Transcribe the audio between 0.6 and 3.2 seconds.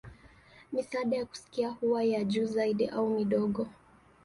Misaada ya kusikia huwa ya juu zaidi au